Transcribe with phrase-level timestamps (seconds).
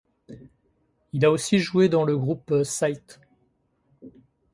[1.13, 3.19] Il a aussi joué dans le groupe Sight.